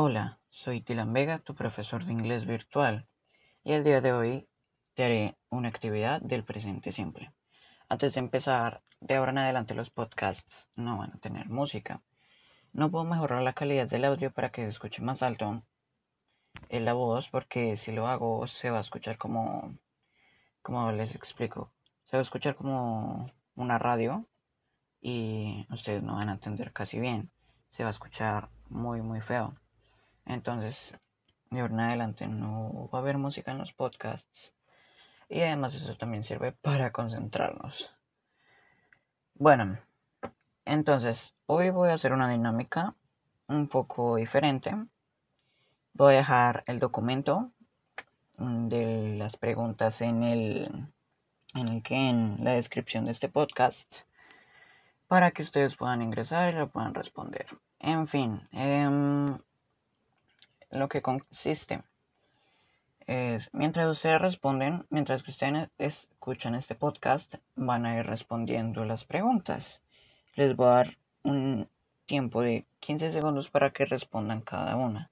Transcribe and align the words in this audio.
Hola, 0.00 0.38
soy 0.50 0.78
Dylan 0.78 1.12
Vega, 1.12 1.40
tu 1.40 1.56
profesor 1.56 2.04
de 2.04 2.12
inglés 2.12 2.46
virtual, 2.46 3.08
y 3.64 3.72
el 3.72 3.82
día 3.82 4.00
de 4.00 4.12
hoy 4.12 4.48
te 4.94 5.02
haré 5.02 5.36
una 5.50 5.70
actividad 5.70 6.20
del 6.20 6.44
presente 6.44 6.92
simple. 6.92 7.32
Antes 7.88 8.14
de 8.14 8.20
empezar, 8.20 8.80
de 9.00 9.16
ahora 9.16 9.32
en 9.32 9.38
adelante 9.38 9.74
los 9.74 9.90
podcasts 9.90 10.68
no 10.76 10.98
van 10.98 11.14
a 11.14 11.18
tener 11.18 11.48
música. 11.48 12.00
No 12.72 12.92
puedo 12.92 13.06
mejorar 13.06 13.42
la 13.42 13.54
calidad 13.54 13.88
del 13.88 14.04
audio 14.04 14.30
para 14.30 14.52
que 14.52 14.62
se 14.62 14.68
escuche 14.68 15.02
más 15.02 15.20
alto 15.20 15.64
en 16.68 16.84
la 16.84 16.92
voz, 16.92 17.28
porque 17.32 17.76
si 17.76 17.90
lo 17.90 18.06
hago 18.06 18.46
se 18.46 18.70
va 18.70 18.78
a 18.78 18.82
escuchar 18.82 19.18
como, 19.18 19.74
como 20.62 20.92
les 20.92 21.12
explico, 21.12 21.72
se 22.04 22.16
va 22.16 22.20
a 22.20 22.22
escuchar 22.22 22.54
como 22.54 23.32
una 23.56 23.78
radio 23.78 24.28
y 25.00 25.66
ustedes 25.70 26.04
no 26.04 26.14
van 26.14 26.28
a 26.28 26.34
entender 26.34 26.72
casi 26.72 27.00
bien. 27.00 27.32
Se 27.70 27.82
va 27.82 27.88
a 27.88 27.92
escuchar 27.94 28.48
muy 28.68 29.02
muy 29.02 29.20
feo. 29.22 29.56
Entonces, 30.28 30.76
de 31.50 31.60
ahora 31.60 31.72
en 31.72 31.80
adelante 31.80 32.26
no 32.26 32.90
va 32.92 32.98
a 32.98 33.02
haber 33.02 33.16
música 33.16 33.50
en 33.50 33.58
los 33.58 33.72
podcasts. 33.72 34.52
Y 35.30 35.40
además 35.40 35.74
eso 35.74 35.96
también 35.96 36.22
sirve 36.24 36.52
para 36.52 36.92
concentrarnos. 36.92 37.90
Bueno, 39.34 39.78
entonces 40.66 41.18
hoy 41.46 41.70
voy 41.70 41.88
a 41.88 41.94
hacer 41.94 42.12
una 42.12 42.28
dinámica 42.28 42.94
un 43.46 43.68
poco 43.68 44.16
diferente. 44.16 44.74
Voy 45.94 46.14
a 46.14 46.18
dejar 46.18 46.62
el 46.66 46.78
documento 46.78 47.50
de 48.36 49.16
las 49.16 49.36
preguntas 49.36 50.00
en 50.02 50.22
el, 50.22 50.88
en 51.54 51.68
el 51.68 51.82
que 51.82 51.94
en 51.94 52.44
la 52.44 52.52
descripción 52.52 53.06
de 53.06 53.12
este 53.12 53.30
podcast 53.30 53.78
para 55.06 55.30
que 55.30 55.42
ustedes 55.42 55.74
puedan 55.74 56.02
ingresar 56.02 56.52
y 56.52 56.58
lo 56.58 56.68
puedan 56.68 56.92
responder. 56.92 57.46
En 57.80 58.08
fin, 58.08 58.46
eh, 58.52 59.38
lo 60.70 60.88
que 60.88 61.02
consiste 61.02 61.82
es, 63.06 63.48
mientras 63.52 63.88
ustedes 63.90 64.20
responden, 64.20 64.86
mientras 64.90 65.22
que 65.22 65.30
ustedes 65.30 65.70
escuchan 65.78 66.54
este 66.54 66.74
podcast, 66.74 67.34
van 67.56 67.86
a 67.86 67.98
ir 67.98 68.06
respondiendo 68.06 68.84
las 68.84 69.04
preguntas. 69.04 69.80
Les 70.34 70.54
voy 70.54 70.66
a 70.66 70.70
dar 70.70 70.98
un 71.22 71.68
tiempo 72.06 72.42
de 72.42 72.66
15 72.80 73.12
segundos 73.12 73.50
para 73.50 73.70
que 73.70 73.86
respondan 73.86 74.42
cada 74.42 74.76
una. 74.76 75.10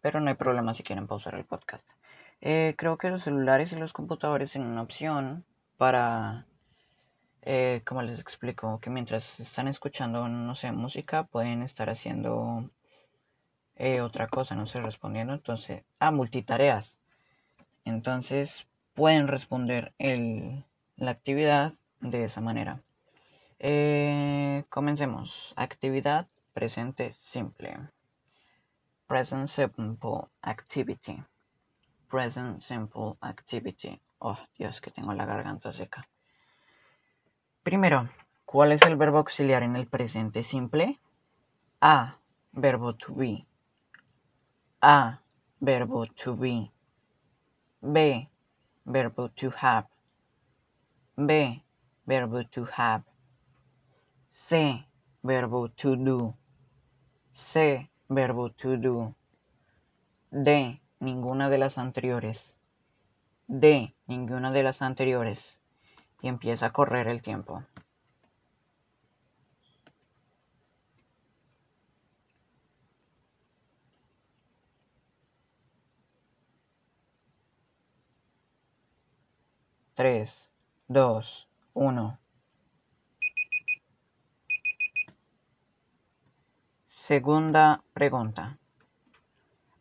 Pero 0.00 0.20
no 0.20 0.28
hay 0.28 0.36
problema 0.36 0.74
si 0.74 0.82
quieren 0.82 1.06
pausar 1.06 1.34
el 1.34 1.44
podcast. 1.44 1.84
Eh, 2.40 2.74
creo 2.76 2.96
que 2.96 3.10
los 3.10 3.24
celulares 3.24 3.72
y 3.72 3.76
los 3.76 3.92
computadores 3.92 4.52
tienen 4.52 4.70
una 4.70 4.82
opción 4.82 5.44
para, 5.76 6.46
eh, 7.42 7.82
como 7.84 8.02
les 8.02 8.20
explico, 8.20 8.78
que 8.80 8.90
mientras 8.90 9.24
están 9.40 9.68
escuchando, 9.68 10.28
no 10.28 10.54
sé, 10.54 10.72
música, 10.72 11.24
pueden 11.24 11.62
estar 11.62 11.90
haciendo 11.90 12.70
eh, 13.76 14.00
otra 14.00 14.26
cosa, 14.28 14.54
no 14.54 14.66
sé, 14.66 14.80
respondiendo. 14.80 15.34
Entonces, 15.34 15.84
a 15.98 16.10
multitareas. 16.10 16.94
Entonces, 17.84 18.66
pueden 18.94 19.28
responder 19.28 19.92
el, 19.98 20.64
la 20.96 21.12
actividad 21.12 21.74
de 22.00 22.24
esa 22.24 22.40
manera. 22.40 22.80
Eh, 23.58 24.64
comencemos. 24.68 25.52
Actividad 25.56 26.26
presente 26.52 27.14
simple. 27.32 27.78
Present 29.06 29.48
simple 29.48 30.22
activity. 30.42 31.22
Present 32.10 32.62
simple 32.62 33.14
activity. 33.20 34.00
Oh, 34.18 34.38
Dios, 34.58 34.80
que 34.80 34.90
tengo 34.90 35.12
la 35.12 35.26
garganta 35.26 35.72
seca. 35.72 36.08
Primero, 37.62 38.08
¿cuál 38.44 38.72
es 38.72 38.82
el 38.82 38.96
verbo 38.96 39.18
auxiliar 39.18 39.62
en 39.62 39.76
el 39.76 39.86
presente 39.86 40.42
simple? 40.42 40.98
A. 41.80 42.16
Verbo 42.52 42.94
to 42.94 43.14
be. 43.14 43.44
A. 44.82 45.20
Verbo 45.60 46.06
to 46.06 46.36
be. 46.36 46.70
B. 47.80 48.28
Verbo 48.84 49.28
to 49.28 49.50
have. 49.50 49.86
B. 51.16 51.62
Verbo 52.06 52.42
to 52.44 52.66
have. 52.76 53.02
C. 54.48 54.86
Verbo 55.22 55.68
to 55.68 55.96
do. 55.96 56.34
C. 57.34 57.88
Verbo 58.08 58.50
to 58.50 58.76
do. 58.76 59.14
D. 60.30 60.80
Ninguna 61.00 61.48
de 61.48 61.58
las 61.58 61.78
anteriores. 61.78 62.38
D. 63.48 63.94
Ninguna 64.06 64.52
de 64.52 64.62
las 64.62 64.82
anteriores. 64.82 65.40
Y 66.20 66.28
empieza 66.28 66.66
a 66.66 66.72
correr 66.72 67.08
el 67.08 67.22
tiempo. 67.22 67.62
3, 79.96 80.30
2, 80.88 81.48
1. 81.72 82.18
Segunda 86.84 87.82
pregunta. 87.94 88.58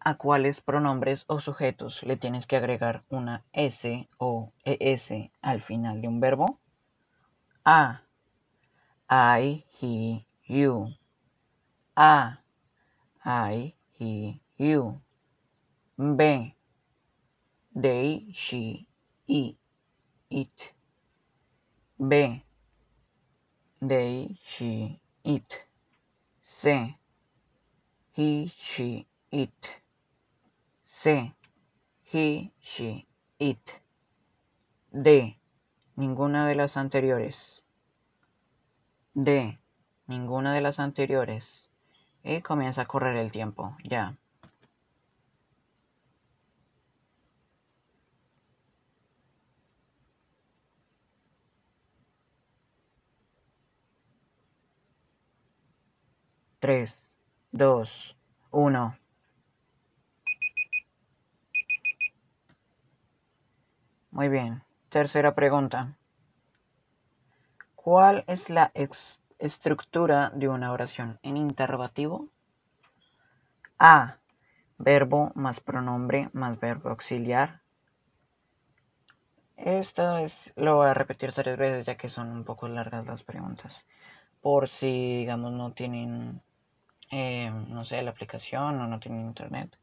¿A 0.00 0.18
cuáles 0.18 0.60
pronombres 0.60 1.24
o 1.28 1.40
sujetos 1.40 2.02
le 2.02 2.18
tienes 2.18 2.46
que 2.46 2.56
agregar 2.56 3.04
una 3.08 3.46
S 3.54 4.06
o 4.18 4.52
ES 4.66 5.30
al 5.40 5.62
final 5.62 6.02
de 6.02 6.08
un 6.08 6.20
verbo? 6.20 6.60
A. 7.64 8.02
I, 9.08 9.64
he, 9.80 10.26
you. 10.46 10.94
A. 11.96 12.38
I, 13.24 13.74
he, 13.98 14.42
you. 14.58 15.00
B. 15.96 16.54
They, 17.74 18.30
she, 18.34 18.86
it 19.26 19.61
it. 20.40 20.74
B. 21.98 22.44
They, 23.80 24.38
she, 24.56 25.00
it. 25.24 25.54
C. 26.40 26.96
He, 28.12 28.52
she, 28.56 29.06
it. 29.30 29.50
C. 30.84 31.34
He, 32.02 32.52
she, 32.60 33.06
it. 33.38 33.70
D. 34.92 35.38
Ninguna 35.96 36.48
de 36.48 36.54
las 36.54 36.76
anteriores. 36.76 37.62
D. 39.14 39.58
Ninguna 40.06 40.54
de 40.54 40.60
las 40.60 40.78
anteriores. 40.78 41.44
Y 42.24 42.40
comienza 42.42 42.82
a 42.82 42.86
correr 42.86 43.16
el 43.16 43.32
tiempo. 43.32 43.76
Ya. 43.84 44.16
3, 56.62 56.96
2, 57.50 58.16
1. 58.52 58.96
Muy 64.12 64.28
bien. 64.28 64.62
Tercera 64.88 65.34
pregunta. 65.34 65.96
¿Cuál 67.74 68.22
es 68.28 68.48
la 68.48 68.70
estructura 69.40 70.30
de 70.36 70.46
una 70.46 70.70
oración 70.70 71.18
en 71.24 71.36
interrogativo? 71.36 72.28
A. 73.80 74.18
Verbo 74.78 75.32
más 75.34 75.58
pronombre 75.58 76.30
más 76.32 76.60
verbo 76.60 76.90
auxiliar. 76.90 77.60
Esto 79.56 80.18
es, 80.18 80.32
lo 80.54 80.76
voy 80.76 80.86
a 80.86 80.94
repetir 80.94 81.32
tres 81.32 81.58
veces 81.58 81.86
ya 81.86 81.96
que 81.96 82.08
son 82.08 82.28
un 82.28 82.44
poco 82.44 82.68
largas 82.68 83.04
las 83.04 83.24
preguntas. 83.24 83.84
Por 84.40 84.68
si, 84.68 85.16
digamos, 85.16 85.52
no 85.52 85.72
tienen 85.72 86.40
eh, 87.12 87.50
no 87.68 87.84
sé, 87.84 88.00
la 88.02 88.10
aplicación 88.10 88.80
o 88.80 88.86
no 88.86 88.98
tienen 88.98 89.26
internet. 89.26 89.78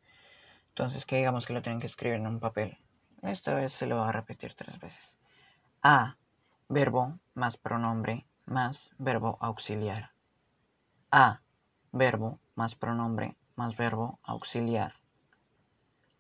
Entonces, 0.69 1.05
que 1.05 1.17
digamos 1.17 1.45
que 1.45 1.53
lo 1.53 1.61
tienen 1.61 1.79
que 1.79 1.87
escribir 1.87 2.17
en 2.17 2.27
un 2.27 2.39
papel. 2.39 2.77
Esta 3.21 3.53
vez 3.53 3.71
se 3.73 3.85
lo 3.85 3.97
va 3.97 4.09
a 4.09 4.11
repetir 4.11 4.55
tres 4.55 4.79
veces. 4.79 4.99
A, 5.83 6.17
verbo 6.67 7.19
más 7.35 7.55
pronombre 7.57 8.25
más 8.47 8.89
verbo 8.97 9.37
auxiliar. 9.41 10.09
A, 11.11 11.41
verbo 11.91 12.39
más 12.55 12.73
pronombre 12.73 13.35
más 13.55 13.77
verbo 13.77 14.19
auxiliar. 14.23 14.95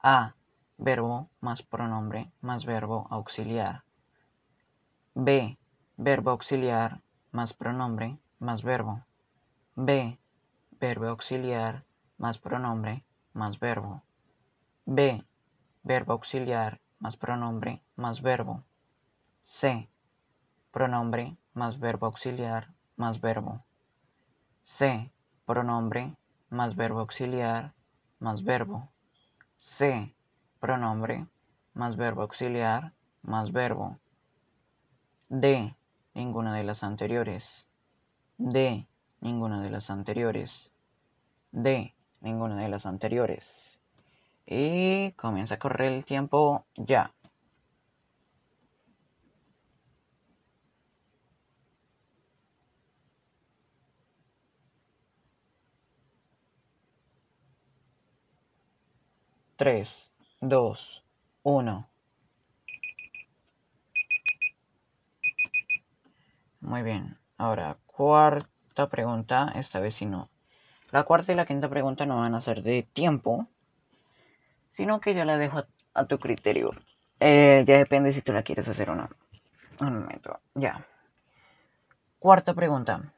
A, 0.03 0.35
verbo 0.77 1.31
más 1.41 1.63
pronombre 1.63 2.31
más 2.41 2.65
verbo 2.65 3.07
auxiliar. 3.09 3.83
B, 5.15 5.57
verbo 5.97 6.29
auxiliar 6.29 7.01
más 7.31 7.53
pronombre 7.53 8.19
más 8.37 8.61
verbo. 8.61 9.03
B, 9.75 10.18
verbo 10.79 11.07
auxiliar 11.07 11.83
más 12.17 12.37
pronombre 12.37 13.03
más 13.33 13.59
verbo. 13.59 14.03
B. 14.85 15.23
Verbo 15.83 16.13
auxiliar 16.13 16.79
más 16.99 17.17
pronombre 17.17 17.81
más 17.95 18.21
verbo. 18.21 18.63
C. 19.45 19.89
Pronombre 20.71 21.37
más 21.53 21.79
verbo 21.79 22.05
auxiliar 22.07 22.69
más 22.95 23.21
verbo. 23.21 23.63
C. 24.63 25.11
Pronombre 25.45 26.15
más 26.49 26.75
verbo 26.75 26.99
auxiliar 26.99 27.73
más 28.19 28.43
verbo. 28.43 28.89
C, 29.59 30.13
pronombre, 30.59 31.25
más 31.73 31.95
verbo 31.95 32.21
auxiliar, 32.21 32.93
más 33.21 33.51
verbo. 33.51 33.97
D, 35.29 35.75
ninguna 36.13 36.55
de 36.55 36.63
las 36.63 36.83
anteriores. 36.83 37.45
D, 38.37 38.87
ninguna 39.21 39.61
de 39.61 39.69
las 39.69 39.89
anteriores. 39.89 40.68
D, 41.51 41.93
ninguna 42.21 42.57
de 42.59 42.69
las 42.69 42.87
anteriores. 42.87 43.43
Y 44.45 45.11
comienza 45.13 45.55
a 45.55 45.59
correr 45.59 45.93
el 45.93 46.03
tiempo 46.03 46.65
ya. 46.75 47.13
Tres, 59.57 59.87
dos, 60.41 61.03
uno. 61.43 61.87
Muy 66.61 66.83
bien. 66.83 67.17
Ahora, 67.37 67.77
cuarta 67.85 68.87
pregunta, 68.89 69.51
esta 69.55 69.81
vez 69.81 69.95
si 69.95 70.05
no. 70.05 70.29
La 70.91 71.03
cuarta 71.03 71.31
y 71.31 71.35
la 71.35 71.45
quinta 71.45 71.69
pregunta 71.69 72.05
no 72.05 72.17
van 72.17 72.35
a 72.35 72.41
ser 72.41 72.63
de 72.63 72.83
tiempo, 72.93 73.47
sino 74.73 74.99
que 74.99 75.13
yo 75.13 75.23
la 75.23 75.37
dejo 75.37 75.63
a, 75.93 76.05
tu 76.05 76.17
criterio. 76.19 76.71
Eh, 77.19 77.63
ya 77.67 77.77
depende 77.77 78.13
si 78.13 78.21
tú 78.21 78.31
la 78.31 78.43
quieres 78.43 78.67
hacer 78.67 78.89
o 78.89 78.95
no. 78.95 79.09
Un 79.79 79.99
momento, 79.99 80.39
ya. 80.55 80.85
Cuarta 82.17 82.53
pregunta. 82.53 83.13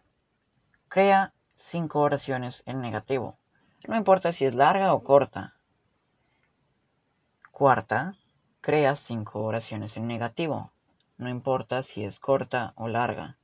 Crea 0.90 1.34
cinco 1.56 2.02
oraciones 2.02 2.62
en 2.66 2.82
negativo. 2.82 3.38
No 3.88 3.96
importa 3.96 4.32
si 4.32 4.46
es 4.46 4.54
larga 4.54 4.94
o 4.94 5.04
corta. 5.04 5.56
Cuarta, 7.52 8.16
crea 8.60 8.96
cinco 8.96 9.44
oraciones 9.44 9.96
en 9.96 10.08
negativo. 10.08 10.72
No 11.18 11.30
importa 11.30 11.84
si 11.84 12.04
es 12.04 12.20
corta 12.20 12.74
o 12.76 12.88
larga. 12.88 13.38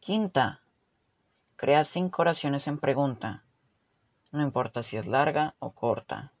Quinta, 0.00 0.60
crea 1.60 1.84
cinco 1.84 2.22
oraciones 2.22 2.66
en 2.68 2.78
pregunta. 2.78 3.44
No 4.32 4.40
importa 4.40 4.82
si 4.82 4.96
es 4.96 5.06
larga 5.06 5.56
o 5.58 5.72
corta. 5.72 6.32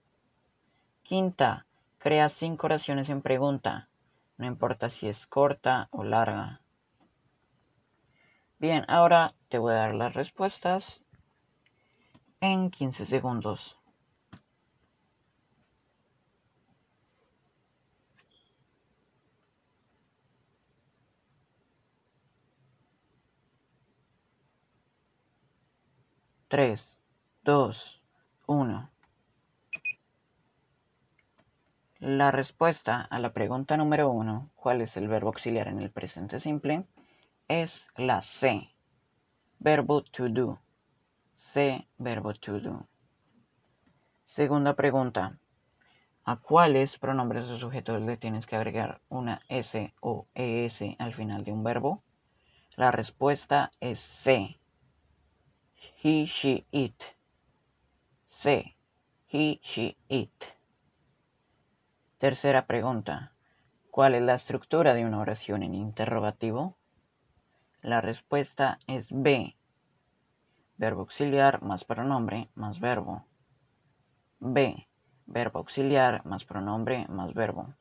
Quinta, 1.02 1.66
crea 1.98 2.30
cinco 2.30 2.68
oraciones 2.68 3.10
en 3.10 3.20
pregunta. 3.20 3.90
No 4.38 4.46
importa 4.46 4.88
si 4.88 5.08
es 5.08 5.26
corta 5.26 5.88
o 5.90 6.04
larga. 6.04 6.62
Bien, 8.58 8.86
ahora 8.88 9.34
te 9.50 9.58
voy 9.58 9.74
a 9.74 9.82
dar 9.84 9.94
las 9.94 10.14
respuestas 10.14 11.02
en 12.40 12.70
15 12.70 13.04
segundos. 13.04 13.76
3, 26.50 26.84
2, 27.44 28.02
1. 28.46 28.90
La 32.00 32.32
respuesta 32.32 33.02
a 33.02 33.20
la 33.20 33.32
pregunta 33.32 33.76
número 33.76 34.10
1, 34.10 34.50
¿cuál 34.56 34.80
es 34.80 34.96
el 34.96 35.06
verbo 35.06 35.28
auxiliar 35.28 35.68
en 35.68 35.78
el 35.78 35.92
presente 35.92 36.40
simple? 36.40 36.88
Es 37.46 37.72
la 37.96 38.22
C, 38.22 38.68
verbo 39.60 40.02
to 40.02 40.28
do. 40.28 40.58
C, 41.52 41.86
verbo 41.98 42.34
to 42.34 42.58
do. 42.58 42.88
Segunda 44.24 44.74
pregunta, 44.74 45.38
¿a 46.24 46.34
cuáles 46.34 46.98
pronombres 46.98 47.44
o 47.44 47.58
sujetos 47.58 48.02
le 48.02 48.16
tienes 48.16 48.44
que 48.46 48.56
agregar 48.56 49.00
una 49.08 49.40
S 49.48 49.94
o 50.00 50.26
ES 50.34 50.96
al 50.98 51.14
final 51.14 51.44
de 51.44 51.52
un 51.52 51.62
verbo? 51.62 52.02
La 52.74 52.90
respuesta 52.90 53.70
es 53.78 54.00
C, 54.24 54.59
he, 56.02 56.24
she, 56.26 56.64
it. 56.72 57.04
C. 58.42 58.74
He, 59.26 59.60
she, 59.62 59.98
it. 60.08 60.32
Tercera 62.18 62.66
pregunta. 62.66 63.32
¿Cuál 63.90 64.14
es 64.14 64.22
la 64.22 64.36
estructura 64.36 64.94
de 64.94 65.04
una 65.04 65.18
oración 65.20 65.62
en 65.62 65.74
interrogativo? 65.74 66.78
La 67.82 68.00
respuesta 68.00 68.78
es 68.86 69.08
B. 69.10 69.56
Verbo 70.78 71.02
auxiliar 71.02 71.62
más 71.62 71.84
pronombre 71.84 72.48
más 72.54 72.80
verbo. 72.80 73.26
B. 74.38 74.88
Verbo 75.26 75.58
auxiliar 75.58 76.24
más 76.24 76.44
pronombre 76.44 77.06
más 77.08 77.34
verbo. 77.34 77.74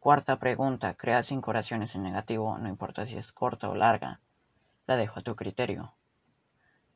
Cuarta 0.00 0.40
pregunta. 0.40 0.94
Crea 0.94 1.22
cinco 1.22 1.50
oraciones 1.50 1.94
en 1.94 2.02
negativo, 2.02 2.58
no 2.58 2.68
importa 2.68 3.06
si 3.06 3.16
es 3.16 3.30
corta 3.30 3.68
o 3.68 3.76
larga. 3.76 4.20
La 4.88 4.96
dejo 4.96 5.20
a 5.20 5.22
tu 5.22 5.36
criterio. 5.36 5.92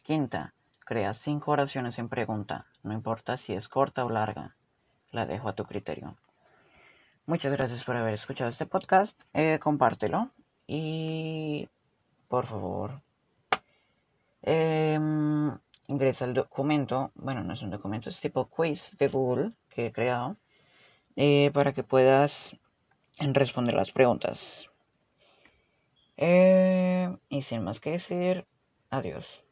Quinta, 0.02 0.52
crea 0.84 1.14
cinco 1.14 1.52
oraciones 1.52 1.96
en 2.00 2.08
pregunta, 2.08 2.66
no 2.82 2.93
importa 2.93 3.37
si 3.37 3.52
es 3.52 3.69
corta 3.69 4.04
o 4.04 4.10
larga. 4.10 4.56
La 5.12 5.26
dejo 5.26 5.49
a 5.49 5.54
tu 5.54 5.64
criterio. 5.64 6.16
Muchas 7.25 7.52
gracias 7.52 7.84
por 7.84 7.96
haber 7.96 8.14
escuchado 8.14 8.50
este 8.50 8.66
podcast. 8.66 9.16
Eh, 9.32 9.60
compártelo 9.62 10.31
y 10.66 11.69
por 12.26 12.46
favor 12.46 13.00
em, 14.43 15.56
ingresa 15.87 16.25
al 16.25 16.34
documento. 16.34 17.12
Bueno, 17.14 17.44
no 17.44 17.55
es 17.55 17.62
un 17.62 17.70
documento, 17.70 18.10
es 18.10 18.19
tipo 18.19 18.46
quiz 18.46 18.82
de 18.98 19.06
Google 19.06 19.52
que 19.69 19.87
he 19.87 19.93
creado 19.93 20.37
eh, 21.14 21.52
para 21.55 21.72
que 21.75 21.84
puedas 21.84 22.56
responder 23.19 23.76
las 23.76 23.93
preguntas. 23.93 24.40
Eh, 26.16 27.16
y 27.28 27.43
sin 27.43 27.62
más 27.62 27.78
que 27.78 27.93
decir, 27.93 28.46
adiós. 28.90 29.44